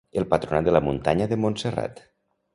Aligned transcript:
El 0.19 0.23
Patronat 0.29 0.69
de 0.69 0.73
la 0.73 0.81
Muntanya 0.87 1.29
de 1.35 1.39
Montserrat. 1.45 2.05